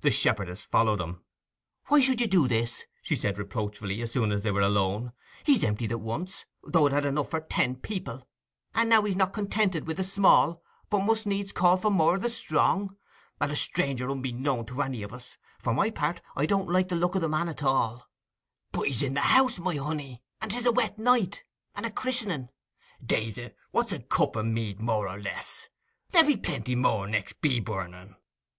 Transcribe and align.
The 0.00 0.10
shepherdess 0.10 0.62
followed 0.64 1.02
him. 1.02 1.22
'Why 1.88 2.00
should 2.00 2.22
you 2.22 2.26
do 2.26 2.48
this?' 2.48 2.86
she 3.02 3.14
said 3.14 3.36
reproachfully, 3.36 4.00
as 4.00 4.10
soon 4.10 4.32
as 4.32 4.42
they 4.42 4.50
were 4.50 4.62
alone. 4.62 5.12
'He's 5.44 5.62
emptied 5.62 5.92
it 5.92 6.00
once, 6.00 6.46
though 6.62 6.86
it 6.86 6.94
held 6.94 7.04
enough 7.04 7.28
for 7.28 7.40
ten 7.42 7.74
people; 7.76 8.26
and 8.74 8.88
now 8.88 9.02
he's 9.02 9.16
not 9.16 9.34
contented 9.34 9.86
wi' 9.86 9.92
the 9.92 10.02
small, 10.02 10.62
but 10.88 11.00
must 11.00 11.26
needs 11.26 11.52
call 11.52 11.76
for 11.76 11.90
more 11.90 12.14
o' 12.14 12.18
the 12.18 12.30
strong! 12.30 12.96
And 13.38 13.52
a 13.52 13.56
stranger 13.56 14.10
unbeknown 14.10 14.64
to 14.64 14.80
any 14.80 15.02
of 15.02 15.12
us. 15.12 15.36
For 15.58 15.74
my 15.74 15.90
part, 15.90 16.22
I 16.34 16.46
don't 16.46 16.70
like 16.72 16.88
the 16.88 16.96
look 16.96 17.14
o' 17.14 17.18
the 17.18 17.28
man 17.28 17.50
at 17.50 17.62
all.' 17.62 18.06
'But 18.72 18.86
he's 18.86 19.02
in 19.02 19.12
the 19.12 19.20
house, 19.20 19.58
my 19.58 19.74
honey; 19.76 20.22
and 20.40 20.52
'tis 20.52 20.64
a 20.64 20.72
wet 20.72 20.98
night, 20.98 21.44
and 21.74 21.84
a 21.84 21.90
christening. 21.90 22.48
Daze 23.04 23.36
it, 23.36 23.54
what's 23.72 23.92
a 23.92 24.00
cup 24.00 24.36
of 24.36 24.46
mead 24.46 24.80
more 24.80 25.06
or 25.06 25.20
less? 25.20 25.68
There'll 26.12 26.28
be 26.28 26.38
plenty 26.38 26.74
more 26.74 27.06
next 27.06 27.42
bee 27.42 27.60
burning. 27.60 28.16